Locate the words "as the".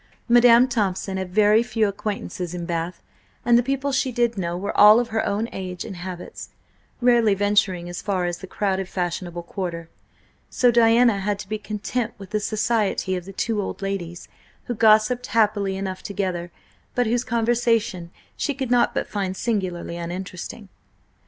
8.25-8.47